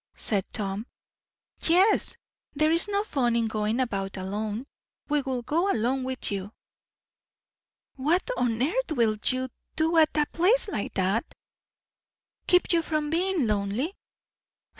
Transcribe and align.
said 0.15 0.43
Tom. 0.51 0.87
"Yes. 1.59 2.17
There 2.55 2.71
is 2.71 2.87
no 2.87 3.03
fun 3.03 3.35
in 3.35 3.45
going 3.45 3.79
about 3.79 4.17
alone. 4.17 4.65
We 5.09 5.21
will 5.21 5.43
go 5.43 5.71
along 5.71 6.05
with 6.05 6.31
you." 6.31 6.53
"What 7.97 8.27
on 8.35 8.63
earth 8.63 8.93
will 8.93 9.15
you 9.23 9.49
do 9.75 9.97
at 9.97 10.17
a 10.17 10.25
place 10.25 10.67
like 10.67 10.95
that?" 10.95 11.31
"Keep 12.47 12.73
you 12.73 12.81
from 12.81 13.11
being 13.11 13.45
lonely." 13.45 13.95